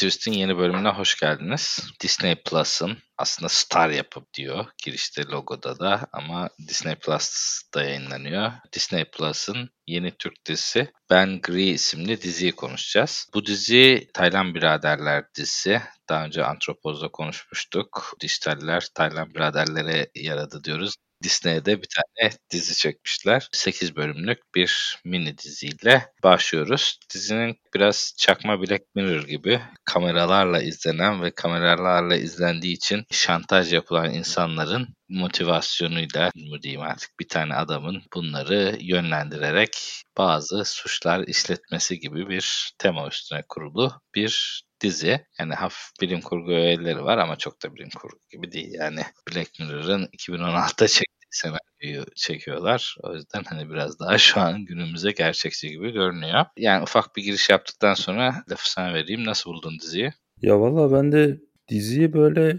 [0.00, 1.80] Twist'in yeni bölümüne hoş geldiniz.
[2.00, 8.52] Disney Plus'ın aslında Star yapıp diyor girişte logoda da ama Disney Plus'ta yayınlanıyor.
[8.72, 13.28] Disney Plus'ın yeni Türk dizisi Ben Gri isimli diziyi konuşacağız.
[13.34, 15.82] Bu dizi Taylan Biraderler dizisi.
[16.08, 18.14] Daha önce Antropoz'da konuşmuştuk.
[18.20, 20.94] Dijitaller Taylan Biraderlere yaradı diyoruz.
[21.22, 23.48] Disney'de bir tane dizi çekmişler.
[23.52, 26.98] 8 bölümlük bir mini diziyle başlıyoruz.
[27.14, 34.88] Dizinin biraz çakma Black Mirror gibi kameralarla izlenen ve kameralarla izlendiği için şantaj yapılan insanların
[35.08, 43.08] motivasyonuyla mı diyeyim artık bir tane adamın bunları yönlendirerek bazı suçlar işletmesi gibi bir tema
[43.08, 45.26] üstüne kurulu bir dizi.
[45.38, 48.74] Yani hafif bilim kurgu öğeleri var ama çok da bilim kurgu gibi değil.
[48.74, 52.96] Yani Black Mirror'ın 2016'da çektiği senaryoyu çekiyorlar.
[53.02, 56.44] O yüzden hani biraz daha şu an günümüze gerçekçi gibi görünüyor.
[56.56, 59.24] Yani ufak bir giriş yaptıktan sonra lafı sana vereyim.
[59.24, 60.12] Nasıl buldun diziyi?
[60.42, 62.58] Ya valla ben de diziyi böyle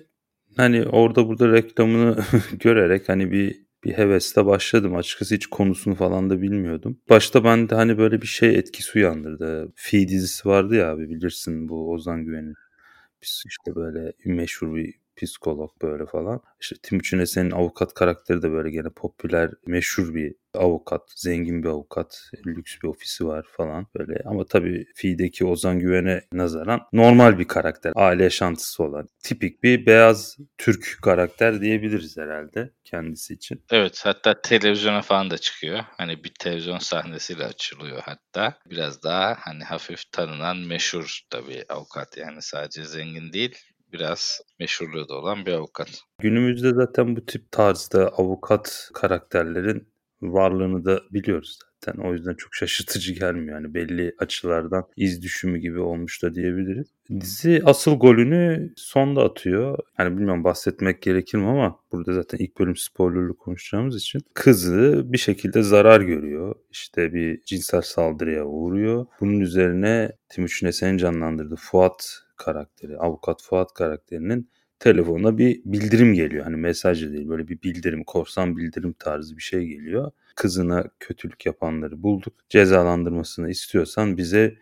[0.57, 2.23] hani orada burada reklamını
[2.59, 4.95] görerek hani bir bir hevesle başladım.
[4.95, 6.99] Açıkçası hiç konusunu falan da bilmiyordum.
[7.09, 9.71] Başta ben de hani böyle bir şey etkisi uyandırdı.
[9.75, 12.55] Fi dizisi vardı ya abi bilirsin bu Ozan Güven'in.
[13.23, 14.93] Biz işte böyle meşhur bir
[15.25, 16.41] psikolog böyle falan.
[16.61, 22.31] İşte Timuçin Esen'in avukat karakteri de böyle gene popüler, meşhur bir avukat, zengin bir avukat,
[22.45, 24.23] lüks bir ofisi var falan böyle.
[24.25, 29.09] Ama tabii Fi'deki Ozan Güven'e nazaran normal bir karakter, aile yaşantısı olan.
[29.23, 33.63] Tipik bir beyaz Türk karakter diyebiliriz herhalde kendisi için.
[33.71, 35.79] Evet hatta televizyona falan da çıkıyor.
[35.97, 38.57] Hani bir televizyon sahnesiyle açılıyor hatta.
[38.69, 43.55] Biraz daha hani hafif tanınan meşhur da bir avukat yani sadece zengin değil
[43.93, 46.01] biraz meşhurluğu da olan bir avukat.
[46.19, 49.91] Günümüzde zaten bu tip tarzda avukat karakterlerin
[50.21, 52.01] varlığını da biliyoruz zaten.
[52.01, 53.61] O yüzden çok şaşırtıcı gelmiyor.
[53.61, 56.87] Yani belli açılardan iz düşümü gibi olmuş da diyebiliriz.
[57.19, 59.77] Dizi asıl golünü sonda atıyor.
[59.93, 65.17] Hani bilmiyorum bahsetmek gerekir mi ama burada zaten ilk bölüm spoilerlı konuşacağımız için kızı bir
[65.17, 66.55] şekilde zarar görüyor.
[66.71, 69.05] İşte bir cinsel saldırıya uğruyor.
[69.21, 76.43] Bunun üzerine Timuçin Esen'in canlandırdığı Fuat karakteri, avukat Fuat karakterinin telefonuna bir bildirim geliyor.
[76.43, 80.11] Hani mesaj değil böyle bir bildirim, korsan bildirim tarzı bir şey geliyor.
[80.35, 82.33] Kızına kötülük yapanları bulduk.
[82.49, 84.57] Cezalandırmasını istiyorsan bize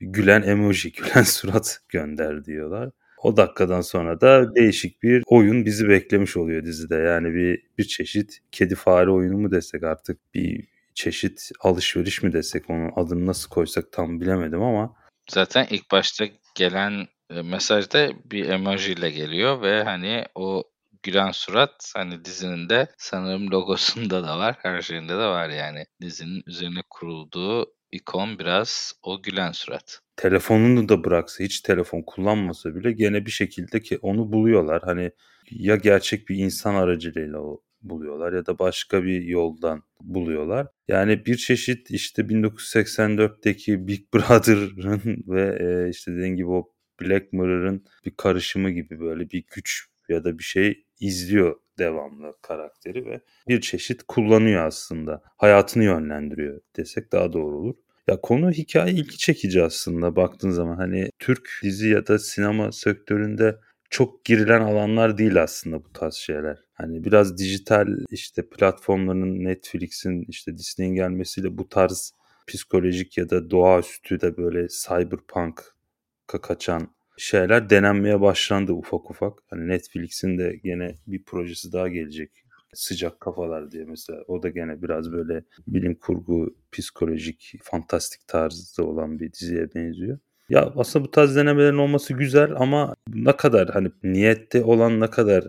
[0.00, 2.90] gülen emoji, gülen surat gönder diyorlar.
[3.22, 6.96] O dakikadan sonra da değişik bir oyun bizi beklemiş oluyor dizide.
[6.96, 10.64] Yani bir bir çeşit kedi fare oyunu mu desek artık bir
[10.94, 14.96] çeşit alışveriş mi desek onun adını nasıl koysak tam bilemedim ama
[15.30, 16.24] Zaten ilk başta
[16.54, 20.64] gelen e, mesajda bir emoji ile geliyor ve hani o
[21.02, 24.56] gülen surat hani dizinin de sanırım logosunda da var.
[24.58, 25.84] Her şeyinde de var yani.
[26.00, 30.00] Dizinin üzerine kurulduğu ikon biraz o gülen surat.
[30.16, 34.82] Telefonunu da bıraksa hiç telefon kullanmasa bile gene bir şekilde ki onu buluyorlar.
[34.84, 35.10] Hani
[35.50, 40.66] ya gerçek bir insan aracılığıyla o buluyorlar ya da başka bir yoldan buluyorlar.
[40.88, 47.84] Yani bir çeşit işte 1984'teki Big Brother'ın ve e, işte dediğim gibi o Black Mirror'ın
[48.06, 53.60] bir karışımı gibi böyle bir güç ya da bir şey izliyor devamlı karakteri ve bir
[53.60, 55.22] çeşit kullanıyor aslında.
[55.36, 57.74] Hayatını yönlendiriyor desek daha doğru olur.
[58.08, 63.58] Ya konu hikaye ilgi çekici aslında baktığın zaman hani Türk dizi ya da sinema sektöründe
[63.90, 66.58] çok girilen alanlar değil aslında bu tarz şeyler.
[66.72, 72.12] Hani biraz dijital işte platformların Netflix'in işte Disney'in gelmesiyle bu tarz
[72.46, 75.74] psikolojik ya da doğaüstü de böyle cyberpunk
[76.26, 79.38] kaçan şeyler denenmeye başlandı ufak ufak.
[79.50, 82.30] Hani Netflix'in de gene bir projesi daha gelecek.
[82.74, 84.22] Sıcak Kafalar diye mesela.
[84.28, 90.18] O da gene biraz böyle bilim kurgu, psikolojik, fantastik tarzda olan bir diziye benziyor.
[90.48, 95.44] Ya aslında bu tarz denemelerin olması güzel ama ne kadar hani niyette olan ne kadar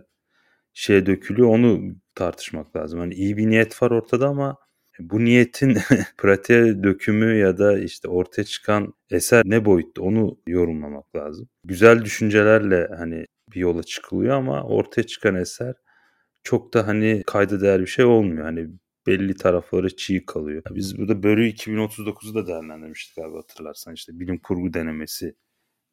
[0.73, 2.99] şeye dökülüyor onu tartışmak lazım.
[2.99, 4.57] Hani iyi bir niyet var ortada ama
[4.99, 5.77] bu niyetin
[6.17, 11.49] pratiğe dökümü ya da işte ortaya çıkan eser ne boyutta onu yorumlamak lazım.
[11.63, 15.75] Güzel düşüncelerle hani bir yola çıkılıyor ama ortaya çıkan eser
[16.43, 18.43] çok da hani kayda değer bir şey olmuyor.
[18.43, 18.69] Hani
[19.07, 20.63] belli tarafları çiğ kalıyor.
[20.71, 25.35] Biz burada Börü 2039'u da değerlendirmiştik abi hatırlarsan işte bilim kurgu denemesi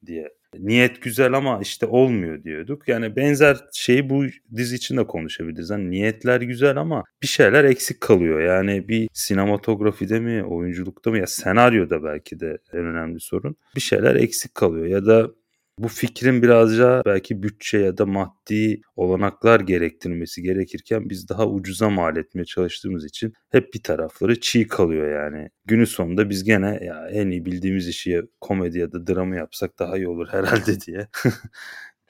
[0.06, 0.28] diye.
[0.58, 2.88] Niyet güzel ama işte olmuyor diyorduk.
[2.88, 4.24] Yani benzer şeyi bu
[4.56, 5.70] dizi için de konuşabiliriz.
[5.70, 8.40] Hani niyetler güzel ama bir şeyler eksik kalıyor.
[8.40, 13.56] Yani bir sinematografide mi, oyunculukta mı ya senaryoda belki de en önemli sorun.
[13.76, 15.30] Bir şeyler eksik kalıyor ya da
[15.78, 22.16] Bu fikrin birazca belki bütçe ya da maddi olanaklar gerektirmesi gerekirken biz daha ucuza mal
[22.16, 25.48] etmeye çalıştığımız için hep bir tarafları çiğ kalıyor yani.
[25.64, 29.96] Günün sonunda biz gene ya en iyi bildiğimiz işi komedi ya da dramı yapsak daha
[29.96, 31.08] iyi olur herhalde diye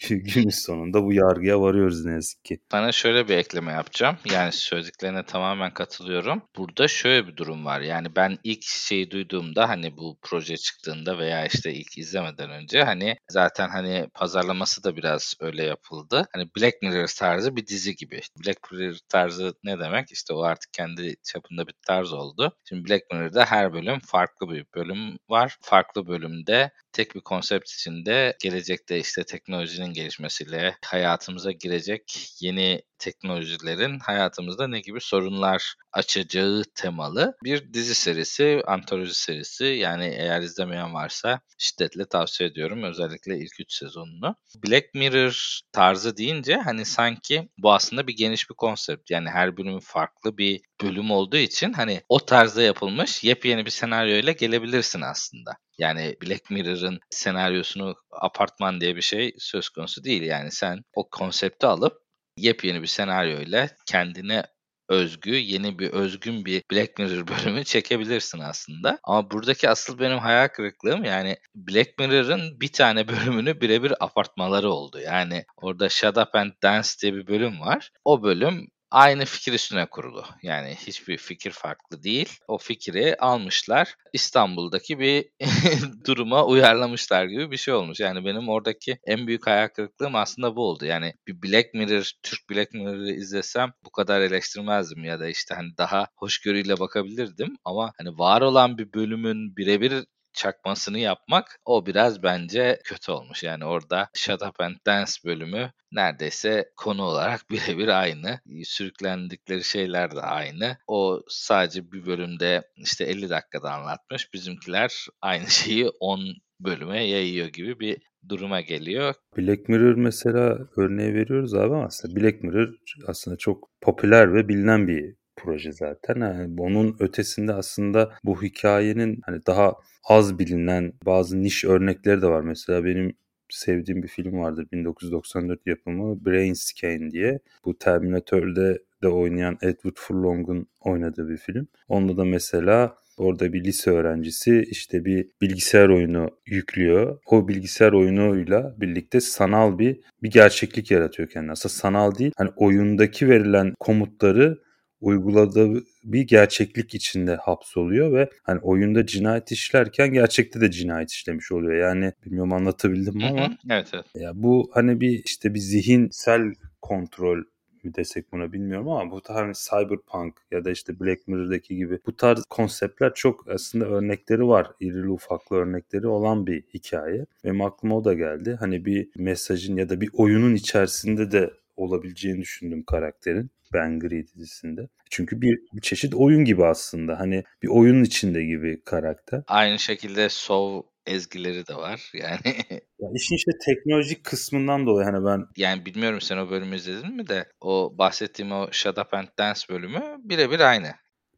[0.09, 2.59] günün sonunda bu yargıya varıyoruz ne yazık ki.
[2.71, 4.17] Sana şöyle bir ekleme yapacağım.
[4.33, 6.43] Yani söylediklerine tamamen katılıyorum.
[6.57, 7.81] Burada şöyle bir durum var.
[7.81, 13.17] Yani ben ilk şeyi duyduğumda hani bu proje çıktığında veya işte ilk izlemeden önce hani
[13.31, 16.27] zaten hani pazarlaması da biraz öyle yapıldı.
[16.35, 18.21] Hani Black Mirror tarzı bir dizi gibi.
[18.45, 20.13] Black Mirror tarzı ne demek?
[20.13, 22.53] İşte o artık kendi çapında bir tarz oldu.
[22.69, 25.57] Şimdi Black Mirror'da her bölüm farklı bir bölüm var.
[25.61, 34.69] Farklı bölümde tek bir konsept içinde gelecekte işte teknolojinin gelişmesiyle hayatımıza girecek yeni teknolojilerin hayatımızda
[34.69, 39.65] ne gibi sorunlar açacağı temalı bir dizi serisi, antoloji serisi.
[39.65, 42.83] Yani eğer izlemeyen varsa şiddetle tavsiye ediyorum.
[42.83, 44.37] Özellikle ilk 3 sezonunu.
[44.65, 49.11] Black Mirror tarzı deyince hani sanki bu aslında bir geniş bir konsept.
[49.11, 54.17] Yani her bölümün farklı bir bölüm olduğu için hani o tarzda yapılmış yepyeni bir senaryo
[54.17, 55.53] ile gelebilirsin aslında.
[55.79, 60.23] Yani Black Mirror'ın senaryosunu apartman diye bir şey söz konusu değil.
[60.23, 62.02] Yani sen o konsepti alıp
[62.37, 64.45] yepyeni bir senaryo ile kendine
[64.89, 68.99] özgü, yeni bir özgün bir Black Mirror bölümü çekebilirsin aslında.
[69.05, 74.99] Ama buradaki asıl benim hayal kırıklığım yani Black Mirror'ın bir tane bölümünü birebir apartmaları oldu.
[75.01, 77.91] Yani orada Shut Up and Dance diye bir bölüm var.
[78.05, 80.25] O bölüm aynı fikir üstüne kurulu.
[80.43, 82.39] Yani hiçbir fikir farklı değil.
[82.49, 83.95] O fikri almışlar.
[84.13, 85.31] İstanbul'daki bir
[86.07, 88.01] duruma uyarlamışlar gibi bir şey olmuş.
[88.01, 90.85] Yani benim oradaki en büyük hayal kırıklığım aslında bu oldu.
[90.85, 95.69] Yani bir Black Mirror, Türk Black Mirror'ı izlesem bu kadar eleştirmezdim ya da işte hani
[95.79, 100.05] daha hoşgörüyle bakabilirdim ama hani var olan bir bölümün birebir
[100.35, 103.43] çakmasını yapmak o biraz bence kötü olmuş.
[103.43, 108.41] Yani orada Shut Up and Dance bölümü neredeyse konu olarak birebir aynı.
[108.65, 110.77] Sürüklendikleri şeyler de aynı.
[110.87, 114.35] O sadece bir bölümde işte 50 dakikada anlatmış.
[114.35, 116.21] Bizimkiler aynı şeyi 10
[116.61, 117.97] bölüme yayıyor gibi bir
[118.29, 119.15] duruma geliyor.
[119.39, 122.69] Black Mirror mesela örneği veriyoruz abi ama aslında Black Mirror
[123.07, 126.21] aslında çok popüler ve bilinen bir proje zaten.
[126.21, 129.75] Yani onun ötesinde aslında bu hikayenin hani daha
[130.05, 132.41] az bilinen bazı niş örnekleri de var.
[132.41, 133.17] Mesela benim
[133.51, 137.39] sevdiğim bir film vardır 1994 yapımı Brain Scan diye.
[137.65, 141.69] Bu Terminator'de de oynayan Edward Furlong'un oynadığı bir film.
[141.89, 147.19] Onda da mesela orada bir lise öğrencisi işte bir bilgisayar oyunu yüklüyor.
[147.27, 151.53] O bilgisayar oyunuyla birlikte sanal bir bir gerçeklik yaratıyor kendine.
[151.53, 152.33] Aslında sanal değil.
[152.37, 154.59] Hani oyundaki verilen komutları
[155.03, 161.75] uyguladığı bir gerçeklik içinde hapsoluyor ve hani oyunda cinayet işlerken gerçekte de cinayet işlemiş oluyor.
[161.75, 163.57] Yani bilmiyorum anlatabildim mi ama.
[163.71, 164.07] Evet evet.
[164.15, 167.43] Ya bu hani bir işte bir zihinsel kontrol
[167.85, 172.17] mi desek buna bilmiyorum ama bu tarz cyberpunk ya da işte Black Mirror'daki gibi bu
[172.17, 174.67] tarz konseptler çok aslında örnekleri var.
[174.81, 177.27] İrili ufaklı örnekleri olan bir hikaye.
[177.45, 178.57] Benim aklıma o da geldi.
[178.61, 183.51] Hani bir mesajın ya da bir oyunun içerisinde de olabileceğini düşündüm karakterin.
[183.73, 184.89] Ben Gri dizisinde.
[185.11, 187.21] Çünkü bir, bir çeşit oyun gibi aslında.
[187.21, 189.43] Hani bir oyunun içinde gibi karakter.
[189.49, 192.57] Aynı şekilde Sov ezgileri de var yani.
[193.01, 195.47] ya işin işte teknolojik kısmından dolayı hani ben...
[195.57, 199.61] Yani bilmiyorum sen o bölümü izledin mi de o bahsettiğim o Shut Up and Dance
[199.71, 200.89] bölümü birebir aynı.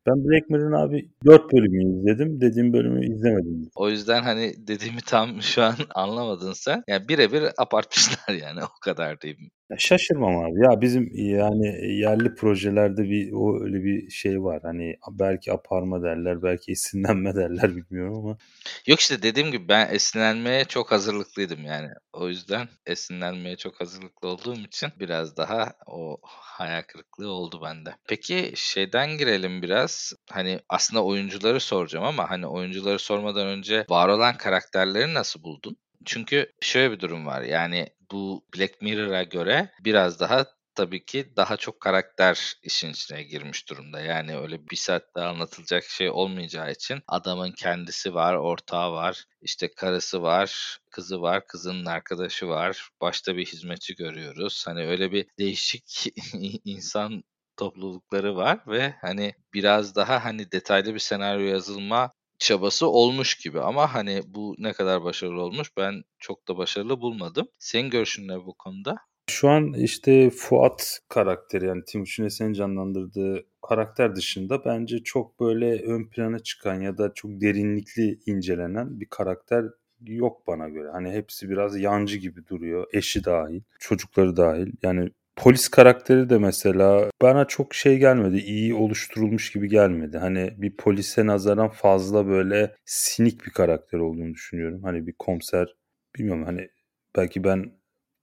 [0.07, 2.41] Ben Black Mirror'ın abi 4 bölümünü izledim.
[2.41, 3.71] Dediğim bölümü izlemedim.
[3.75, 6.83] O yüzden hani dediğimi tam şu an anlamadın sen.
[6.89, 9.51] Yani birebir abartmışlar yani o kadar diyeyim.
[9.71, 10.61] Ya şaşırmam abi.
[10.65, 11.67] Ya bizim yani
[12.01, 14.61] yerli projelerde bir o öyle bir şey var.
[14.63, 18.39] Hani belki aparma derler, belki esinlenme derler bilmiyorum ama.
[18.87, 21.89] Yok işte dediğim gibi ben esinlenmeye çok hazırlıklıydım yani.
[22.13, 27.95] O yüzden esinlenmeye çok hazırlıklı olduğum için biraz daha o hayal kırıklığı oldu bende.
[28.09, 30.13] Peki şeyden girelim biraz.
[30.31, 35.77] Hani aslında oyuncuları soracağım ama hani oyuncuları sormadan önce var olan karakterleri nasıl buldun?
[36.05, 37.43] Çünkü şöyle bir durum var.
[37.43, 43.69] Yani bu Black Mirror'a göre biraz daha tabii ki daha çok karakter işin içine girmiş
[43.71, 44.01] durumda.
[44.01, 50.23] Yani öyle bir saatte anlatılacak şey olmayacağı için adamın kendisi var, ortağı var, işte karısı
[50.23, 54.65] var, kızı var, kızının arkadaşı var, başta bir hizmetçi görüyoruz.
[54.67, 56.07] Hani öyle bir değişik
[56.65, 57.25] insan
[57.57, 63.95] toplulukları var ve hani biraz daha hani detaylı bir senaryo yazılma çabası olmuş gibi ama
[63.95, 67.49] hani bu ne kadar başarılı olmuş ben çok da başarılı bulmadım.
[67.59, 68.97] Senin görüşün ne bu konuda?
[69.31, 76.09] Şu an işte Fuat karakteri yani Timuçin Esen'in canlandırdığı karakter dışında bence çok böyle ön
[76.09, 79.65] plana çıkan ya da çok derinlikli incelenen bir karakter
[80.01, 80.91] yok bana göre.
[80.93, 82.87] Hani hepsi biraz yancı gibi duruyor.
[82.93, 84.73] Eşi dahil, çocukları dahil.
[84.83, 88.37] Yani polis karakteri de mesela bana çok şey gelmedi.
[88.39, 90.19] iyi oluşturulmuş gibi gelmedi.
[90.19, 94.83] Hani bir polise nazaran fazla böyle sinik bir karakter olduğunu düşünüyorum.
[94.83, 95.75] Hani bir komiser
[96.19, 96.69] bilmiyorum hani
[97.17, 97.73] belki ben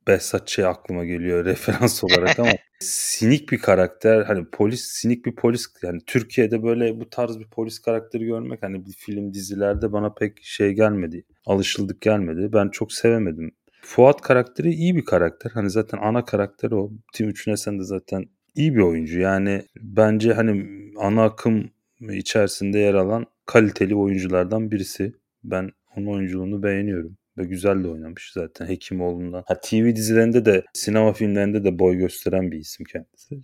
[0.07, 0.59] Behzat Ç.
[0.59, 6.63] aklıma geliyor referans olarak ama sinik bir karakter hani polis sinik bir polis yani Türkiye'de
[6.63, 11.25] böyle bu tarz bir polis karakteri görmek hani bir film dizilerde bana pek şey gelmedi
[11.45, 13.51] alışıldık gelmedi ben çok sevemedim
[13.91, 15.51] Fuat karakteri iyi bir karakter.
[15.51, 16.91] Hani zaten ana karakteri o.
[17.13, 19.19] Timuçin Esen de zaten iyi bir oyuncu.
[19.19, 20.65] Yani bence hani
[20.99, 25.13] ana akım içerisinde yer alan kaliteli oyunculardan birisi.
[25.43, 27.17] Ben onun oyunculuğunu beğeniyorum.
[27.37, 29.43] Ve güzel de oynamış zaten Hekimoğlu'ndan.
[29.47, 33.41] Ha, TV dizilerinde de sinema filmlerinde de boy gösteren bir isim kendisi.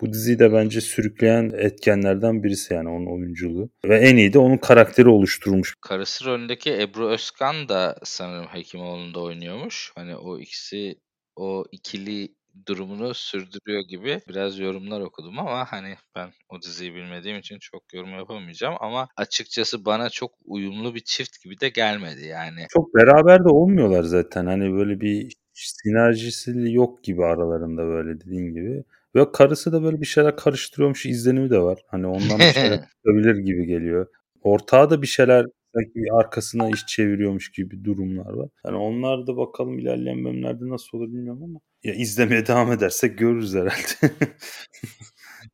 [0.00, 3.70] Bu diziyi de bence sürükleyen etkenlerden birisi yani onun oyunculuğu.
[3.84, 5.74] Ve en iyi de onun karakteri oluşturmuş.
[5.80, 9.92] Karısı rolündeki Ebru Özkan da sanırım Hekimoğlu'nda oynuyormuş.
[9.94, 10.94] Hani o ikisi
[11.36, 12.28] o ikili
[12.66, 18.10] durumunu sürdürüyor gibi biraz yorumlar okudum ama hani ben o diziyi bilmediğim için çok yorum
[18.10, 22.66] yapamayacağım ama açıkçası bana çok uyumlu bir çift gibi de gelmedi yani.
[22.68, 28.84] Çok beraber de olmuyorlar zaten hani böyle bir sinerjisi yok gibi aralarında böyle dediğin gibi.
[29.14, 31.78] Ve karısı da böyle bir şeyler karıştırıyormuş izlenimi de var.
[31.90, 34.06] Hani ondan bir şeyler çıkabilir gibi geliyor.
[34.42, 38.48] Ortağı da bir şeyler sanki arkasına iş çeviriyormuş gibi durumlar var.
[38.62, 43.54] Hani onlar da bakalım ilerleyen bölümlerde nasıl olur bilmiyorum ama ya izlemeye devam edersek görürüz
[43.54, 44.14] herhalde.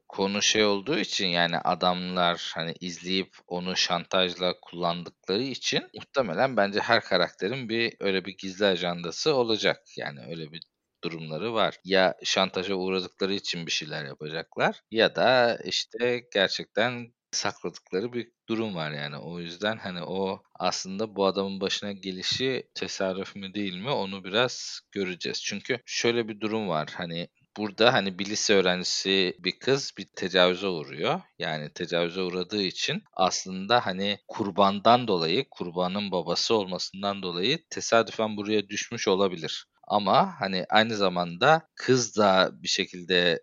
[0.09, 7.01] Konu şey olduğu için yani adamlar hani izleyip onu şantajla kullandıkları için muhtemelen bence her
[7.01, 9.83] karakterin bir öyle bir gizli ajandası olacak.
[9.97, 10.61] Yani öyle bir
[11.05, 11.79] durumları var.
[11.85, 18.91] Ya şantaja uğradıkları için bir şeyler yapacaklar ya da işte gerçekten sakladıkları bir durum var
[18.91, 19.17] yani.
[19.17, 24.81] O yüzden hani o aslında bu adamın başına gelişi tesadüf mü değil mi onu biraz
[24.93, 25.43] göreceğiz.
[25.43, 26.89] Çünkü şöyle bir durum var.
[26.97, 31.21] Hani burada hani bir lise öğrencisi bir kız bir tecavüze uğruyor.
[31.39, 39.09] Yani tecavüze uğradığı için aslında hani kurbandan dolayı, kurbanın babası olmasından dolayı tesadüfen buraya düşmüş
[39.09, 39.67] olabilir.
[39.87, 43.43] Ama hani aynı zamanda kız da bir şekilde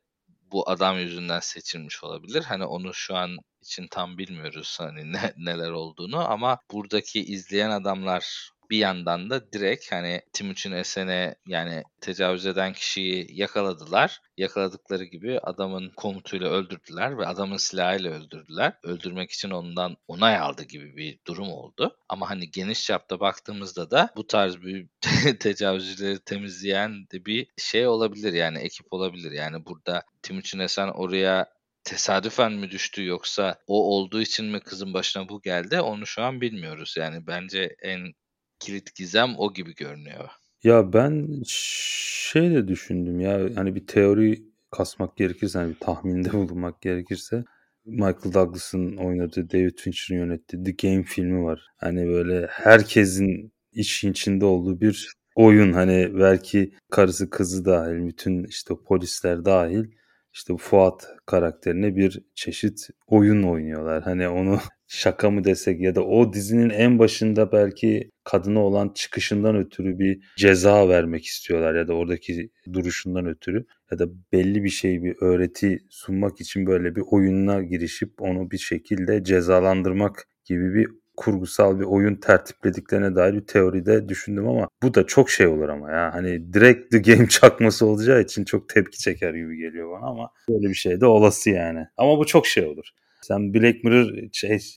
[0.51, 2.43] bu adam yüzünden seçilmiş olabilir.
[2.43, 8.51] Hani onu şu an için tam bilmiyoruz hani ne, neler olduğunu ama buradaki izleyen adamlar
[8.71, 14.21] bir yandan da direkt hani Timuçin Esen'e yani tecavüz eden kişiyi yakaladılar.
[14.37, 18.73] Yakaladıkları gibi adamın komutuyla öldürdüler ve adamın silahıyla öldürdüler.
[18.83, 21.97] Öldürmek için ondan onay aldı gibi bir durum oldu.
[22.09, 24.87] Ama hani geniş çapta baktığımızda da bu tarz bir
[25.39, 29.31] tecavüzcüleri temizleyen de bir şey olabilir yani ekip olabilir.
[29.31, 31.47] Yani burada Timuçin Esen oraya
[31.83, 36.41] tesadüfen mi düştü yoksa o olduğu için mi kızın başına bu geldi onu şu an
[36.41, 36.95] bilmiyoruz.
[36.97, 38.13] Yani bence en
[38.61, 40.29] kilit gizem o gibi görünüyor.
[40.63, 46.81] Ya ben şey de düşündüm ya hani bir teori kasmak gerekirse hani bir tahminde bulunmak
[46.81, 47.43] gerekirse
[47.85, 51.67] Michael Douglas'ın oynadığı David Fincher'ın yönettiği The Game filmi var.
[51.77, 58.73] Hani böyle herkesin işin içinde olduğu bir oyun hani belki karısı kızı dahil bütün işte
[58.87, 59.85] polisler dahil
[60.33, 64.03] işte Fuat karakterine bir çeşit oyun oynuyorlar.
[64.03, 64.59] Hani onu
[64.93, 70.19] şaka mı desek ya da o dizinin en başında belki kadına olan çıkışından ötürü bir
[70.37, 75.79] ceza vermek istiyorlar ya da oradaki duruşundan ötürü ya da belli bir şey bir öğreti
[75.89, 82.15] sunmak için böyle bir oyununa girişip onu bir şekilde cezalandırmak gibi bir kurgusal bir oyun
[82.15, 86.91] tertiplediklerine dair bir teoride düşündüm ama bu da çok şey olur ama ya hani direkt
[86.91, 91.01] the game çakması olacağı için çok tepki çeker gibi geliyor bana ama böyle bir şey
[91.01, 91.87] de olası yani.
[91.97, 92.91] Ama bu çok şey olur.
[93.21, 94.17] Sen Black Mirror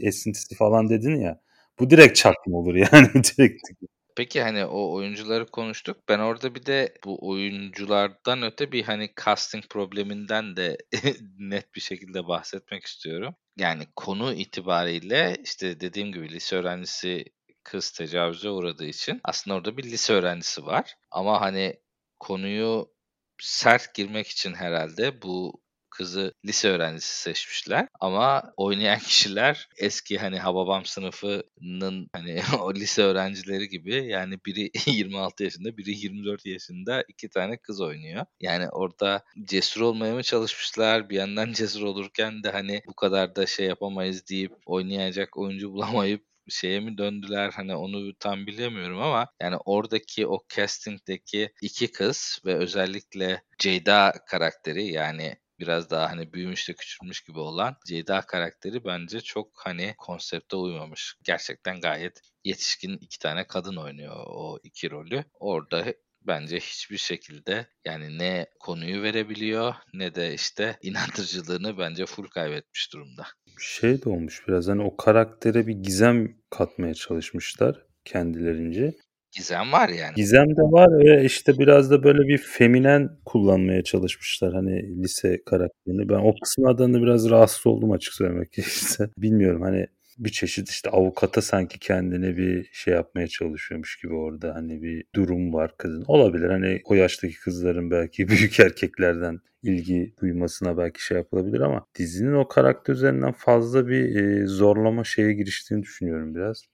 [0.00, 1.40] esintisi falan dedin ya.
[1.78, 3.68] Bu direkt çakma olur yani direkt.
[4.16, 5.96] Peki hani o oyuncuları konuştuk.
[6.08, 10.78] Ben orada bir de bu oyunculardan öte bir hani casting probleminden de
[11.38, 13.34] net bir şekilde bahsetmek istiyorum.
[13.56, 17.24] Yani konu itibariyle işte dediğim gibi lise öğrencisi
[17.64, 20.94] kız tecavüze uğradığı için aslında orada bir lise öğrencisi var.
[21.10, 21.80] Ama hani
[22.20, 22.94] konuyu
[23.40, 25.63] sert girmek için herhalde bu
[25.94, 27.88] kızı lise öğrencisi seçmişler.
[28.00, 35.44] Ama oynayan kişiler eski hani Hababam sınıfının hani o lise öğrencileri gibi yani biri 26
[35.44, 38.26] yaşında biri 24 yaşında iki tane kız oynuyor.
[38.40, 43.46] Yani orada cesur olmaya mı çalışmışlar bir yandan cesur olurken de hani bu kadar da
[43.46, 49.56] şey yapamayız deyip oynayacak oyuncu bulamayıp şeye mi döndüler hani onu tam bilemiyorum ama yani
[49.64, 56.73] oradaki o castingdeki iki kız ve özellikle Ceyda karakteri yani biraz daha hani büyümüş de
[56.73, 61.16] küçülmüş gibi olan Ceyda karakteri bence çok hani konsepte uymamış.
[61.23, 65.25] Gerçekten gayet yetişkin iki tane kadın oynuyor o iki rolü.
[65.40, 65.85] Orada
[66.26, 73.26] bence hiçbir şekilde yani ne konuyu verebiliyor ne de işte inandırıcılığını bence full kaybetmiş durumda.
[73.59, 78.94] Şey de olmuş biraz hani o karaktere bir gizem katmaya çalışmışlar kendilerince.
[79.37, 80.14] Gizem var yani.
[80.17, 86.09] Gizem de var ve işte biraz da böyle bir feminen kullanmaya çalışmışlar hani lise karakterini.
[86.09, 89.11] Ben o kısımlardan da biraz rahatsız oldum açık söylemek gerekirse.
[89.19, 89.87] Bilmiyorum hani
[90.19, 95.55] bir çeşit işte avukata sanki kendine bir şey yapmaya çalışıyormuş gibi orada hani bir durum
[95.55, 96.05] var kızın.
[96.09, 102.35] Olabilir hani o yaştaki kızların belki büyük erkeklerden ilgi duymasına belki şey yapılabilir ama dizinin
[102.35, 106.64] o karakter üzerinden fazla bir e, zorlama şeye giriştiğini düşünüyorum biraz.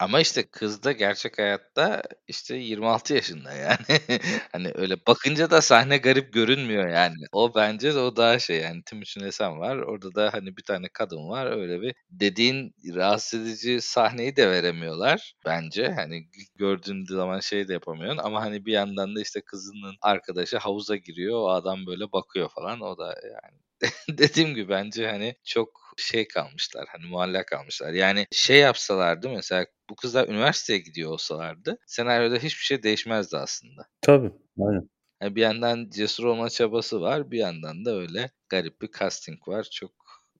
[0.00, 3.78] Ama işte kız da gerçek hayatta işte 26 yaşında yani.
[4.52, 7.14] hani öyle bakınca da sahne garip görünmüyor yani.
[7.32, 9.76] O bence de o daha şey yani Timuçin Esen var.
[9.76, 11.46] Orada da hani bir tane kadın var.
[11.46, 15.88] Öyle bir dediğin rahatsız edici sahneyi de veremiyorlar bence.
[15.92, 20.96] Hani gördüğün zaman şey de yapamıyorsun ama hani bir yandan da işte kızının arkadaşı havuza
[20.96, 21.34] giriyor.
[21.40, 22.80] O adam böyle bakıyor falan.
[22.80, 23.58] O da yani
[24.08, 27.92] dediğim gibi bence hani çok şey kalmışlar hani muallak kalmışlar.
[27.92, 33.86] Yani şey yapsalardı mesela bu kızlar üniversiteye gidiyor olsalardı senaryoda hiçbir şey değişmezdi aslında.
[34.02, 34.88] Tabii aynen.
[35.22, 39.68] Yani bir yandan cesur olma çabası var bir yandan da öyle garip bir casting var.
[39.72, 39.90] Çok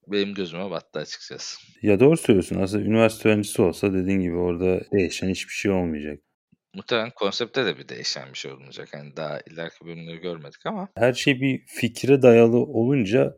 [0.07, 1.57] benim gözüme battı açıkçası.
[1.81, 2.61] Ya doğru söylüyorsun.
[2.61, 6.19] Aslında üniversite öğrencisi olsa dediğin gibi orada değişen hiçbir şey olmayacak.
[6.73, 8.89] Muhtemelen konsepte de bir değişen bir şey olmayacak.
[8.93, 10.89] Yani daha ileriki bölümleri görmedik ama.
[10.95, 13.37] Her şey bir fikre dayalı olunca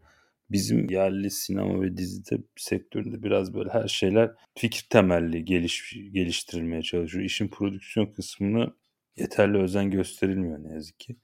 [0.49, 7.23] bizim yerli sinema ve dizide sektöründe biraz böyle her şeyler fikir temelli geliş, geliştirilmeye çalışıyor.
[7.23, 8.73] İşin prodüksiyon kısmını
[9.17, 11.15] yeterli özen gösterilmiyor ne yazık ki.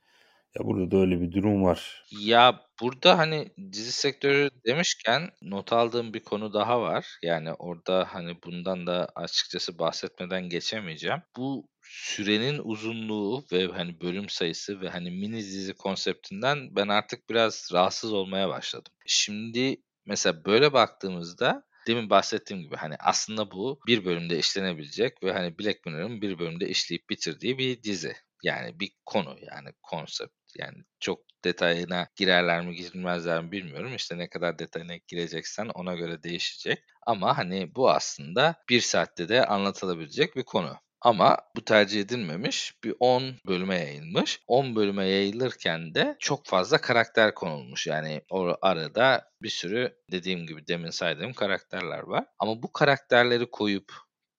[0.60, 2.03] Ya burada da öyle bir durum var.
[2.19, 7.17] Ya burada hani dizi sektörü demişken not aldığım bir konu daha var.
[7.23, 11.21] Yani orada hani bundan da açıkçası bahsetmeden geçemeyeceğim.
[11.38, 17.69] Bu sürenin uzunluğu ve hani bölüm sayısı ve hani mini dizi konseptinden ben artık biraz
[17.73, 18.93] rahatsız olmaya başladım.
[19.06, 25.60] Şimdi mesela böyle baktığımızda demin bahsettiğim gibi hani aslında bu bir bölümde işlenebilecek ve hani
[25.60, 28.15] Black Mirror'ın bir bölümde işleyip bitirdiği bir dizi.
[28.43, 30.34] Yani bir konu yani konsept.
[30.56, 33.95] Yani çok detayına girerler mi girmezler mi bilmiyorum.
[33.95, 36.84] İşte ne kadar detayına gireceksen ona göre değişecek.
[37.06, 40.78] Ama hani bu aslında bir saatte de anlatılabilecek bir konu.
[41.01, 42.73] Ama bu tercih edilmemiş.
[42.83, 44.39] Bir 10 bölüme yayılmış.
[44.47, 47.88] 10 bölüme yayılırken de çok fazla karakter konulmuş.
[47.88, 52.25] Yani o arada bir sürü dediğim gibi demin saydığım karakterler var.
[52.39, 53.93] Ama bu karakterleri koyup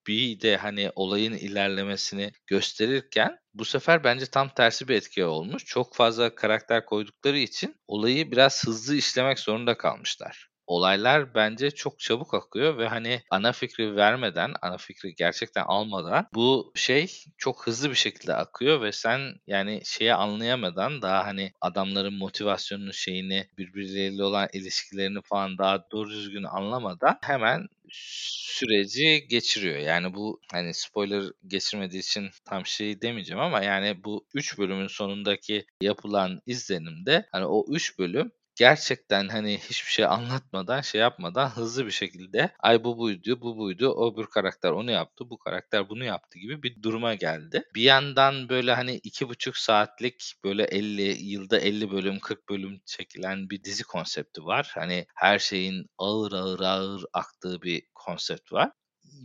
[0.07, 5.65] bir de hani olayın ilerlemesini gösterirken bu sefer bence tam tersi bir etki olmuş.
[5.65, 12.35] Çok fazla karakter koydukları için olayı biraz hızlı işlemek zorunda kalmışlar olaylar bence çok çabuk
[12.35, 17.95] akıyor ve hani ana fikri vermeden, ana fikri gerçekten almadan bu şey çok hızlı bir
[17.95, 25.23] şekilde akıyor ve sen yani şeyi anlayamadan daha hani adamların motivasyonunu şeyini birbirleriyle olan ilişkilerini
[25.23, 29.79] falan daha doğru düzgün anlamadan hemen süreci geçiriyor.
[29.79, 35.67] Yani bu hani spoiler geçirmediği için tam şey demeyeceğim ama yani bu 3 bölümün sonundaki
[35.81, 41.91] yapılan izlenimde hani o 3 bölüm gerçekten hani hiçbir şey anlatmadan, şey yapmadan hızlı bir
[41.91, 46.39] şekilde ay bu buydu, bu buydu, o bir karakter onu yaptı, bu karakter bunu yaptı
[46.39, 47.63] gibi bir duruma geldi.
[47.75, 53.51] Bir yandan böyle hani iki buçuk saatlik böyle 50 yılda 50 bölüm 40 bölüm çekilen
[53.51, 54.71] bir dizi konsepti var.
[54.75, 58.71] Hani her şeyin ağır ağır ağır aktığı bir konsept var.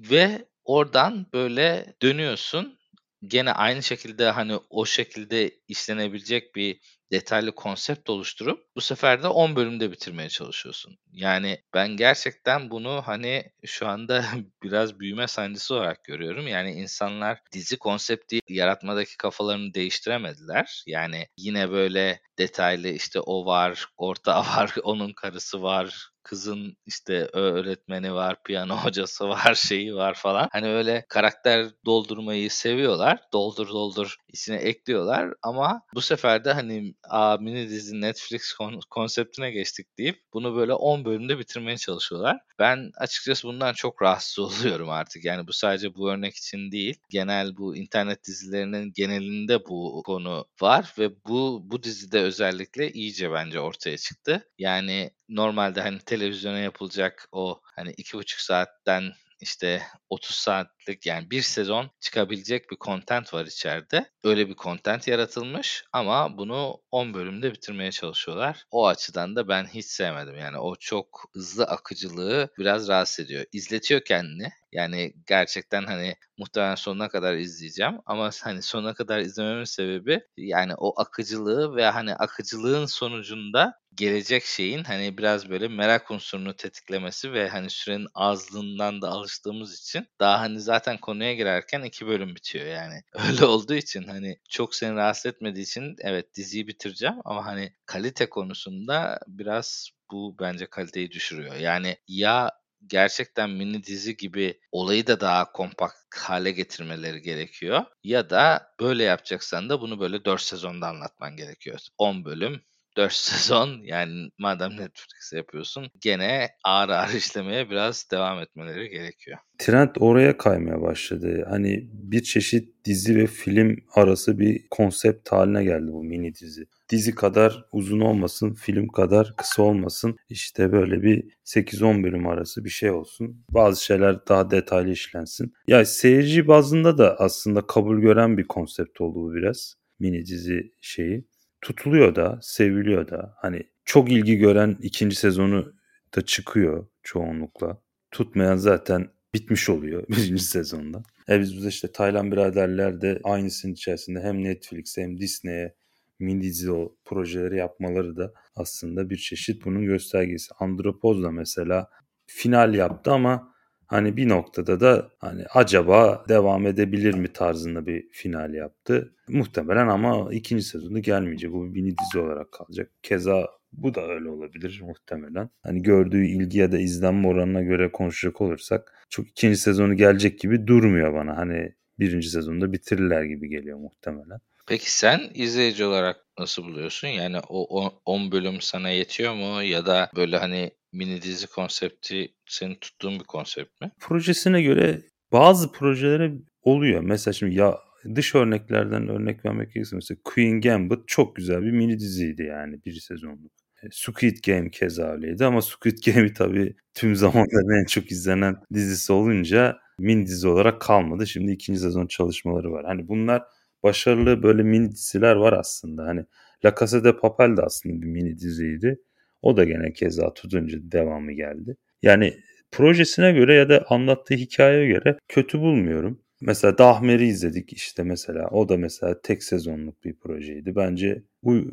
[0.10, 2.80] Ve oradan böyle dönüyorsun
[3.28, 6.80] gene aynı şekilde hani o şekilde işlenebilecek bir
[7.14, 10.98] detaylı konsept oluşturup bu sefer de 10 bölümde bitirmeye çalışıyorsun.
[11.12, 14.26] Yani ben gerçekten bunu hani şu anda
[14.64, 16.48] biraz büyüme sancısı olarak görüyorum.
[16.48, 20.84] Yani insanlar dizi konsepti yaratmadaki kafalarını değiştiremediler.
[20.88, 28.14] Yani yine böyle detaylı işte o var, orta var, onun karısı var, kızın işte öğretmeni
[28.14, 30.50] var, piyano hocası var, şeyi var falan.
[30.52, 33.20] Hani öyle karakter doldurmayı seviyorlar.
[33.34, 39.52] Doldur doldur içine ekliyorlar ama bu sefer de hani a mini dizi Netflix kon- konseptine
[39.52, 42.40] geçtik deyip bunu böyle 10 bölümde bitirmeye çalışıyorlar.
[42.60, 45.26] Ben açıkçası bundan çok rahatsız oluyorum artık.
[45.26, 46.96] Yani bu sadece bu örnek için değil.
[47.10, 53.60] Genel bu internet dizilerinin genelinde bu konu var ve bu bu dizide özellikle iyice bence
[53.60, 54.50] ortaya çıktı.
[54.58, 61.32] Yani normalde hani televizyona yapılacak o hani iki buçuk saatten işte 30 saat saatlik yani
[61.32, 64.06] bir sezon çıkabilecek bir content var içeride.
[64.24, 68.66] Öyle bir content yaratılmış ama bunu 10 bölümde bitirmeye çalışıyorlar.
[68.72, 70.38] O açıdan da ben hiç sevmedim.
[70.38, 73.46] Yani o çok hızlı akıcılığı biraz rahatsız ediyor.
[73.52, 74.50] İzletiyor kendini.
[74.72, 81.02] Yani gerçekten hani muhtemelen sonuna kadar izleyeceğim ama hani sonuna kadar izlememin sebebi yani o
[81.02, 87.70] akıcılığı ve hani akıcılığın sonucunda gelecek şeyin hani biraz böyle merak unsurunu tetiklemesi ve hani
[87.70, 93.02] sürenin azlığından da alıştığımız için daha hani zaten konuya girerken iki bölüm bitiyor yani.
[93.14, 98.30] Öyle olduğu için hani çok seni rahatsız etmediği için evet diziyi bitireceğim ama hani kalite
[98.30, 101.56] konusunda biraz bu bence kaliteyi düşürüyor.
[101.56, 102.52] Yani ya
[102.88, 107.86] gerçekten mini dizi gibi olayı da daha kompakt hale getirmeleri gerekiyor.
[108.04, 111.80] Ya da böyle yapacaksan da bunu böyle 4 sezonda anlatman gerekiyor.
[111.98, 112.62] 10 bölüm
[112.98, 119.38] 4 sezon yani madem Netflix'e yapıyorsun gene ağır ağır işlemeye biraz devam etmeleri gerekiyor.
[119.58, 121.46] Trend oraya kaymaya başladı.
[121.50, 126.66] Hani bir çeşit dizi ve film arası bir konsept haline geldi bu mini dizi.
[126.90, 130.16] Dizi kadar uzun olmasın, film kadar kısa olmasın.
[130.30, 133.46] İşte böyle bir 8-10 bölüm arası bir şey olsun.
[133.50, 135.54] Bazı şeyler daha detaylı işlensin.
[135.68, 139.76] Ya seyirci bazında da aslında kabul gören bir konsept oldu bu biraz.
[140.00, 141.26] Mini dizi şeyi
[141.64, 143.36] tutuluyor da, seviliyor da.
[143.38, 145.74] Hani çok ilgi gören ikinci sezonu
[146.16, 147.82] da çıkıyor çoğunlukla.
[148.12, 151.04] Tutmayan zaten bitmiş oluyor birinci sezonda.
[151.30, 155.76] E biz burada işte Taylan biraderler de aynısının içerisinde hem Netflix'e hem Disney'e
[156.20, 160.54] mini dizi o projeleri yapmaları da aslında bir çeşit bunun göstergesi.
[160.60, 161.90] Andropoz da mesela
[162.26, 163.53] final yaptı ama
[163.94, 169.14] Hani bir noktada da hani acaba devam edebilir mi tarzında bir final yaptı.
[169.28, 171.52] Muhtemelen ama ikinci sezonu gelmeyecek.
[171.52, 172.92] Bu bir mini dizi olarak kalacak.
[173.04, 175.50] Keza bu da öyle olabilir muhtemelen.
[175.64, 180.68] Hani gördüğü ilgi ya da izlenme oranına göre konuşacak olursak çok ikinci sezonu gelecek gibi
[180.68, 181.38] durmuyor bana.
[181.38, 184.40] Hani birinci sezonda bitirirler gibi geliyor muhtemelen.
[184.68, 187.08] Peki sen izleyici olarak nasıl buluyorsun?
[187.08, 192.76] Yani o 10 bölüm sana yetiyor mu ya da böyle hani mini dizi konsepti senin
[192.76, 193.92] tuttuğun bir konsept mi?
[194.00, 197.02] Projesine göre bazı projelere oluyor.
[197.02, 197.78] Mesela şimdi ya
[198.16, 202.94] dış örneklerden örnek vermek gerekirse mesela Queen Gambit çok güzel bir mini diziydi yani bir
[202.94, 203.52] sezonluk.
[203.84, 209.14] E, Squid Game keza öyleydi ama Squid Game'i tabii tüm zamanların en çok izlenen dizisi
[209.14, 211.28] olunca mini dizi olarak kalmadı.
[211.28, 212.86] Şimdi ikinci sezon çalışmaları var.
[212.86, 213.44] Hani bunlar
[213.84, 216.04] başarılı böyle mini diziler var aslında.
[216.06, 216.26] Hani
[216.66, 219.00] La Casa de Papel de aslında bir mini diziydi.
[219.42, 221.78] O da gene keza tutunca devamı geldi.
[222.02, 222.34] Yani
[222.72, 226.20] projesine göre ya da anlattığı hikayeye göre kötü bulmuyorum.
[226.42, 228.48] Mesela Dahmer'i izledik işte mesela.
[228.48, 230.76] O da mesela tek sezonluk bir projeydi.
[230.76, 231.24] Bence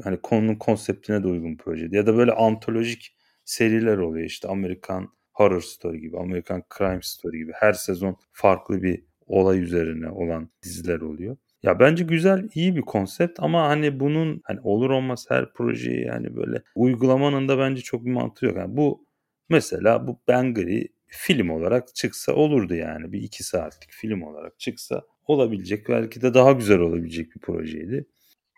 [0.05, 1.97] hani konunun konseptine de uygun projeydi.
[1.97, 7.53] Ya da böyle antolojik seriler oluyor işte Amerikan Horror Story gibi, Amerikan Crime Story gibi.
[7.55, 11.37] Her sezon farklı bir olay üzerine olan diziler oluyor.
[11.63, 16.37] Ya bence güzel, iyi bir konsept ama hani bunun hani olur olmaz her projeyi yani
[16.37, 18.57] böyle uygulamanın da bence çok bir mantığı yok.
[18.57, 19.07] Yani bu
[19.49, 23.13] mesela bu Bangry film olarak çıksa olurdu yani.
[23.13, 28.07] Bir iki saatlik film olarak çıksa olabilecek belki de daha güzel olabilecek bir projeydi.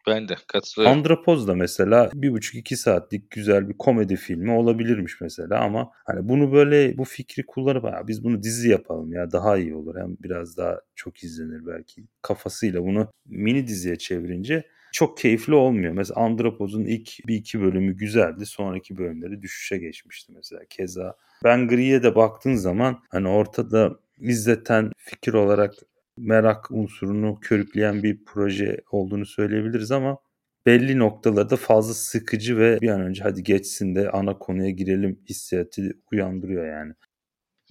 [0.07, 0.99] Ben de katılıyorum.
[0.99, 6.29] Andropoz da mesela bir buçuk iki saatlik güzel bir komedi filmi olabilirmiş mesela ama hani
[6.29, 10.17] bunu böyle bu fikri kullanıp ya biz bunu dizi yapalım ya daha iyi olur hem
[10.23, 15.93] biraz daha çok izlenir belki kafasıyla bunu mini diziye çevirince çok keyifli olmuyor.
[15.93, 18.47] Mesela Andropoz'un ilk bir iki bölümü güzeldi.
[18.47, 20.62] Sonraki bölümleri düşüşe geçmişti mesela.
[20.71, 25.75] Keza Ben Gri'ye de baktığın zaman hani ortada izleten fikir olarak
[26.23, 30.19] merak unsurunu körükleyen bir proje olduğunu söyleyebiliriz ama
[30.67, 35.83] belli noktalarda fazla sıkıcı ve bir an önce hadi geçsin de ana konuya girelim hissiyatı
[36.13, 36.93] uyandırıyor yani.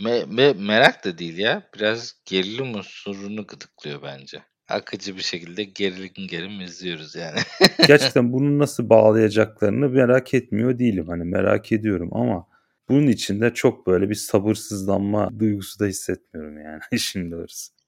[0.03, 1.69] Me, me, merak da değil ya.
[1.75, 4.41] Biraz gerilim unsurunu gıdıklıyor bence.
[4.69, 7.39] Akıcı bir şekilde gerilim gerilim izliyoruz yani.
[7.87, 11.07] Gerçekten bunu nasıl bağlayacaklarını merak etmiyor değilim.
[11.07, 12.47] Hani merak ediyorum ama
[12.89, 17.80] bunun içinde çok böyle bir sabırsızlanma duygusu da hissetmiyorum yani işin doğrusu.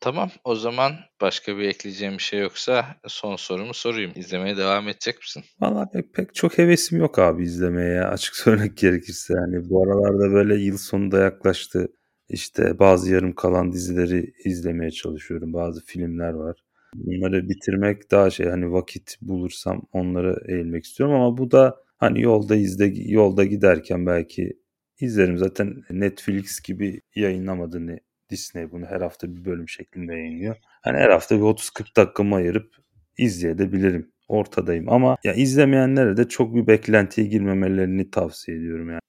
[0.00, 4.12] Tamam o zaman başka bir ekleyeceğim bir şey yoksa son sorumu sorayım.
[4.14, 5.42] İzlemeye devam edecek misin?
[5.60, 9.34] Valla pek, pek çok hevesim yok abi izlemeye açık söylemek gerekirse.
[9.34, 11.88] Yani bu aralarda böyle yıl sonu da yaklaştı.
[12.28, 15.52] İşte bazı yarım kalan dizileri izlemeye çalışıyorum.
[15.52, 16.56] Bazı filmler var.
[16.94, 22.56] Bunları bitirmek daha şey hani vakit bulursam onları eğilmek istiyorum ama bu da hani yolda
[22.56, 24.52] izle yolda giderken belki
[25.00, 25.38] izlerim.
[25.38, 30.56] Zaten Netflix gibi yayınlamadığını Disney bunu her hafta bir bölüm şeklinde yayınlıyor.
[30.82, 32.76] Hani her hafta bir 30-40 dakikamı ayırıp
[33.18, 34.12] izleyebilirim.
[34.28, 39.00] Ortadayım ama ya izlemeyenlere de çok bir beklentiye girmemelerini tavsiye ediyorum yani.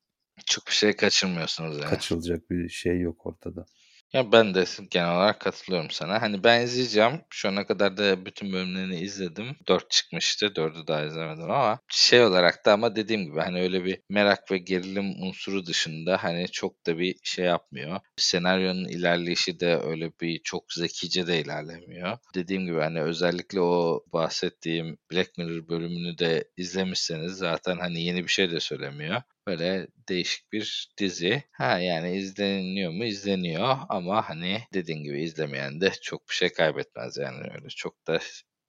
[0.46, 1.90] Çok bir şey kaçırmıyorsunuz yani.
[1.90, 3.66] Kaçılacak bir şey yok ortada.
[4.14, 6.22] Ya ben de genel olarak katılıyorum sana.
[6.22, 7.22] Hani ben izleyeceğim.
[7.30, 9.56] Şu ana kadar da bütün bölümlerini izledim.
[9.68, 10.56] 4 çıkmıştı.
[10.56, 14.58] 4'ü daha izlemedim ama şey olarak da ama dediğim gibi hani öyle bir merak ve
[14.58, 18.00] gerilim unsuru dışında hani çok da bir şey yapmıyor.
[18.18, 22.18] Senaryonun ilerleyişi de öyle bir çok zekice de ilerlemiyor.
[22.36, 28.32] Dediğim gibi hani özellikle o bahsettiğim Black Mirror bölümünü de izlemişseniz zaten hani yeni bir
[28.32, 29.22] şey de söylemiyor.
[29.48, 31.44] Böyle değişik bir dizi.
[31.52, 33.06] Ha yani izleniyor mu?
[33.06, 38.20] İzleniyor ama hani dediğin gibi izlemeyen de çok bir şey kaybetmez yani öyle çok da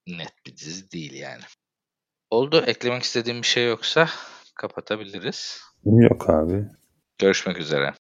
[0.06, 1.42] net bir dizi değil yani.
[2.30, 2.64] Oldu.
[2.66, 4.08] Eklemek istediğim bir şey yoksa
[4.54, 5.62] kapatabiliriz.
[5.84, 6.64] Yok abi.
[7.18, 7.94] Görüşmek üzere.